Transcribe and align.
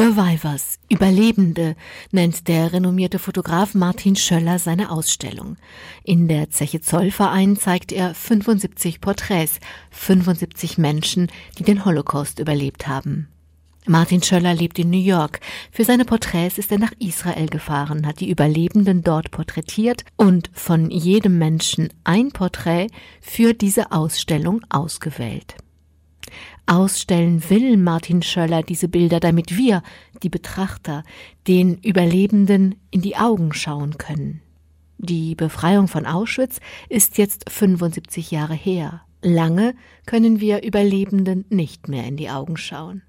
Survivors, 0.00 0.78
Überlebende, 0.88 1.76
nennt 2.10 2.48
der 2.48 2.72
renommierte 2.72 3.18
Fotograf 3.18 3.74
Martin 3.74 4.16
Schöller 4.16 4.58
seine 4.58 4.90
Ausstellung. 4.90 5.58
In 6.04 6.26
der 6.26 6.48
Zeche 6.48 6.80
Zollverein 6.80 7.58
zeigt 7.58 7.92
er 7.92 8.14
75 8.14 9.02
Porträts, 9.02 9.60
75 9.90 10.78
Menschen, 10.78 11.28
die 11.58 11.64
den 11.64 11.84
Holocaust 11.84 12.38
überlebt 12.38 12.88
haben. 12.88 13.28
Martin 13.86 14.22
Schöller 14.22 14.54
lebt 14.54 14.78
in 14.78 14.88
New 14.88 14.96
York. 14.96 15.40
Für 15.70 15.84
seine 15.84 16.06
Porträts 16.06 16.56
ist 16.56 16.72
er 16.72 16.78
nach 16.78 16.92
Israel 16.98 17.48
gefahren, 17.48 18.06
hat 18.06 18.20
die 18.20 18.30
Überlebenden 18.30 19.02
dort 19.02 19.30
porträtiert 19.30 20.06
und 20.16 20.48
von 20.54 20.90
jedem 20.90 21.36
Menschen 21.36 21.90
ein 22.04 22.30
Porträt 22.30 22.86
für 23.20 23.52
diese 23.52 23.92
Ausstellung 23.92 24.62
ausgewählt. 24.70 25.56
Ausstellen 26.66 27.42
will 27.50 27.76
Martin 27.76 28.22
Schöller 28.22 28.62
diese 28.62 28.88
Bilder, 28.88 29.20
damit 29.20 29.56
wir, 29.56 29.82
die 30.22 30.28
Betrachter, 30.28 31.02
den 31.48 31.78
Überlebenden 31.78 32.76
in 32.90 33.00
die 33.00 33.16
Augen 33.16 33.52
schauen 33.52 33.98
können. 33.98 34.40
Die 34.98 35.34
Befreiung 35.34 35.88
von 35.88 36.06
Auschwitz 36.06 36.60
ist 36.88 37.18
jetzt 37.18 37.50
75 37.50 38.30
Jahre 38.30 38.54
her. 38.54 39.02
Lange 39.22 39.74
können 40.06 40.40
wir 40.40 40.62
Überlebenden 40.62 41.44
nicht 41.48 41.88
mehr 41.88 42.06
in 42.06 42.16
die 42.16 42.30
Augen 42.30 42.56
schauen. 42.56 43.02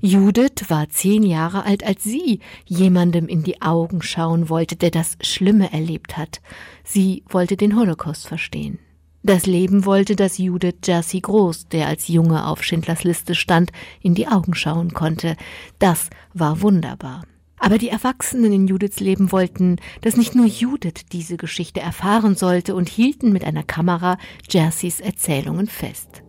Judith 0.00 0.68
war 0.68 0.88
zehn 0.90 1.22
Jahre 1.22 1.64
alt, 1.64 1.82
als 1.84 2.04
sie 2.04 2.40
jemandem 2.66 3.28
in 3.28 3.42
die 3.42 3.62
Augen 3.62 4.02
schauen 4.02 4.48
wollte, 4.48 4.76
der 4.76 4.90
das 4.90 5.16
Schlimme 5.22 5.72
erlebt 5.72 6.16
hat. 6.16 6.40
Sie 6.84 7.22
wollte 7.28 7.56
den 7.56 7.76
Holocaust 7.76 8.28
verstehen. 8.28 8.78
Das 9.26 9.44
Leben 9.44 9.84
wollte, 9.84 10.14
dass 10.14 10.38
Judith 10.38 10.76
Jersey 10.84 11.20
Groß, 11.20 11.66
der 11.66 11.88
als 11.88 12.06
Junge 12.06 12.46
auf 12.46 12.62
Schindlers 12.62 13.02
Liste 13.02 13.34
stand, 13.34 13.72
in 14.00 14.14
die 14.14 14.28
Augen 14.28 14.54
schauen 14.54 14.92
konnte. 14.92 15.34
Das 15.80 16.10
war 16.32 16.62
wunderbar. 16.62 17.24
Aber 17.58 17.76
die 17.76 17.88
Erwachsenen 17.88 18.52
in 18.52 18.68
Judiths 18.68 19.00
Leben 19.00 19.32
wollten, 19.32 19.78
dass 20.02 20.16
nicht 20.16 20.36
nur 20.36 20.46
Judith 20.46 21.06
diese 21.10 21.38
Geschichte 21.38 21.80
erfahren 21.80 22.36
sollte 22.36 22.76
und 22.76 22.88
hielten 22.88 23.32
mit 23.32 23.42
einer 23.42 23.64
Kamera 23.64 24.16
Jerseys 24.48 25.00
Erzählungen 25.00 25.66
fest. 25.66 26.22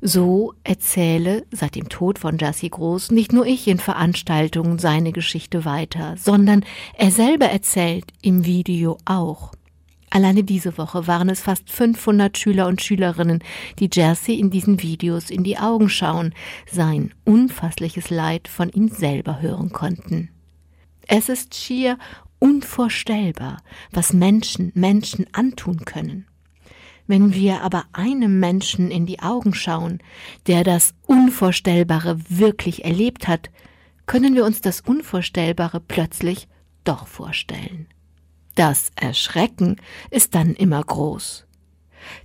So 0.00 0.54
erzähle 0.62 1.44
seit 1.50 1.74
dem 1.74 1.88
Tod 1.88 2.20
von 2.20 2.38
Jersey 2.38 2.68
Groß 2.68 3.10
nicht 3.10 3.32
nur 3.32 3.46
ich 3.46 3.66
in 3.66 3.78
Veranstaltungen 3.78 4.78
seine 4.78 5.10
Geschichte 5.10 5.64
weiter, 5.64 6.14
sondern 6.18 6.64
er 6.96 7.10
selber 7.10 7.46
erzählt 7.46 8.12
im 8.22 8.44
Video 8.44 8.96
auch. 9.06 9.50
Alleine 10.14 10.44
diese 10.44 10.76
Woche 10.76 11.06
waren 11.06 11.30
es 11.30 11.40
fast 11.40 11.70
500 11.70 12.36
Schüler 12.36 12.66
und 12.66 12.82
Schülerinnen, 12.82 13.42
die 13.78 13.88
Jersey 13.90 14.34
in 14.38 14.50
diesen 14.50 14.82
Videos 14.82 15.30
in 15.30 15.42
die 15.42 15.56
Augen 15.56 15.88
schauen, 15.88 16.34
sein 16.70 17.14
unfassliches 17.24 18.10
Leid 18.10 18.46
von 18.46 18.68
ihm 18.68 18.88
selber 18.88 19.40
hören 19.40 19.72
konnten. 19.72 20.28
Es 21.06 21.30
ist 21.30 21.54
schier 21.54 21.96
unvorstellbar, 22.38 23.62
was 23.90 24.12
Menschen 24.12 24.70
Menschen 24.74 25.24
antun 25.32 25.86
können. 25.86 26.26
Wenn 27.06 27.32
wir 27.32 27.62
aber 27.62 27.86
einem 27.94 28.38
Menschen 28.38 28.90
in 28.90 29.06
die 29.06 29.20
Augen 29.20 29.54
schauen, 29.54 30.02
der 30.46 30.62
das 30.62 30.92
Unvorstellbare 31.06 32.18
wirklich 32.28 32.84
erlebt 32.84 33.28
hat, 33.28 33.48
können 34.04 34.34
wir 34.34 34.44
uns 34.44 34.60
das 34.60 34.82
Unvorstellbare 34.82 35.80
plötzlich 35.80 36.48
doch 36.84 37.06
vorstellen. 37.06 37.88
Das 38.54 38.90
Erschrecken 38.96 39.76
ist 40.10 40.34
dann 40.34 40.54
immer 40.54 40.82
groß. 40.82 41.46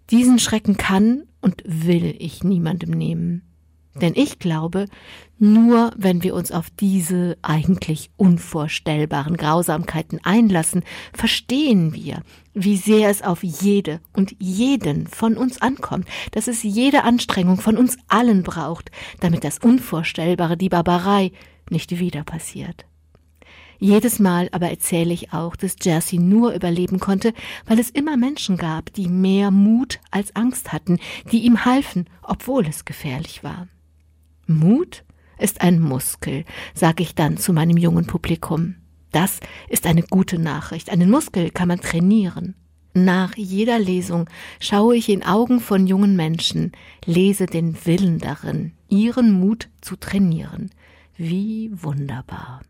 Diesen 0.09 0.39
Schrecken 0.39 0.77
kann 0.77 1.23
und 1.41 1.63
will 1.65 2.15
ich 2.19 2.43
niemandem 2.43 2.91
nehmen. 2.91 3.43
Denn 4.01 4.13
ich 4.15 4.37
glaube, 4.37 4.85
nur 5.39 5.91
wenn 5.97 6.23
wir 6.23 6.35
uns 6.35 6.51
auf 6.51 6.69
diese 6.69 7.37
eigentlich 7.41 8.11
unvorstellbaren 8.15 9.37
Grausamkeiten 9.37 10.19
einlassen, 10.23 10.83
verstehen 11.13 11.93
wir, 11.93 12.21
wie 12.53 12.77
sehr 12.77 13.09
es 13.09 13.21
auf 13.21 13.43
jede 13.43 13.99
und 14.13 14.35
jeden 14.39 15.07
von 15.07 15.35
uns 15.37 15.61
ankommt, 15.61 16.07
dass 16.31 16.47
es 16.47 16.63
jede 16.63 17.03
Anstrengung 17.03 17.59
von 17.59 17.77
uns 17.77 17.97
allen 18.07 18.43
braucht, 18.43 18.91
damit 19.19 19.43
das 19.43 19.59
Unvorstellbare, 19.59 20.57
die 20.57 20.69
Barbarei, 20.69 21.31
nicht 21.69 21.99
wieder 21.99 22.23
passiert. 22.23 22.85
Jedes 23.79 24.19
Mal 24.19 24.49
aber 24.51 24.69
erzähle 24.69 25.13
ich 25.13 25.33
auch, 25.33 25.55
dass 25.55 25.75
Jersey 25.81 26.17
nur 26.17 26.53
überleben 26.53 26.99
konnte, 26.99 27.33
weil 27.65 27.79
es 27.79 27.89
immer 27.89 28.17
Menschen 28.17 28.57
gab, 28.57 28.91
die 28.93 29.07
mehr 29.07 29.51
Mut 29.51 29.99
als 30.09 30.35
Angst 30.35 30.73
hatten, 30.73 30.99
die 31.31 31.39
ihm 31.39 31.65
halfen, 31.65 32.05
obwohl 32.23 32.65
es 32.65 32.85
gefährlich 32.85 33.43
war. 33.43 33.67
Mut 34.47 35.03
ist 35.37 35.61
ein 35.61 35.79
Muskel, 35.79 36.45
sage 36.73 37.03
ich 37.03 37.13
dann 37.13 37.37
zu 37.37 37.53
meinem 37.53 37.77
jungen 37.77 38.07
Publikum. 38.07 38.75
Das 39.11 39.39
ist 39.69 39.85
eine 39.85 40.03
gute 40.03 40.39
Nachricht. 40.39 40.89
Einen 40.89 41.09
Muskel 41.09 41.51
kann 41.51 41.67
man 41.67 41.79
trainieren. 41.79 42.55
Nach 42.93 43.35
jeder 43.37 43.77
Lesung 43.77 44.27
schaue 44.59 44.95
ich 44.95 45.09
in 45.09 45.23
Augen 45.23 45.59
von 45.59 45.85
jungen 45.85 46.15
Menschen, 46.15 46.71
lese 47.05 47.45
den 47.45 47.77
Willen 47.85 48.17
darin, 48.17 48.73
ihren 48.89 49.31
Mut 49.31 49.69
zu 49.81 49.95
trainieren. 49.97 50.71
Wie 51.15 51.69
wunderbar. 51.73 52.61